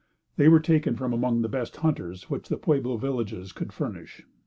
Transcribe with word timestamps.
They 0.35 0.49
were 0.49 0.59
taken 0.59 0.95
from 0.95 1.13
among 1.13 1.43
the 1.43 1.47
best 1.47 1.75
hunters 1.75 2.27
which 2.27 2.49
the 2.49 2.57
Pueblo 2.57 2.97
villages 2.97 3.51
could 3.51 3.71
furnish. 3.71 4.25